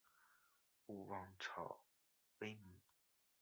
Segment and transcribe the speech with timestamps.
[0.87, 1.85] 勿忘草
[2.39, 2.81] 微米。